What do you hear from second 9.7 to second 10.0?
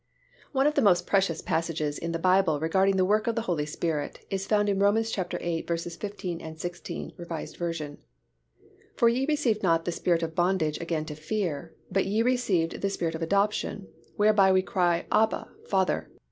the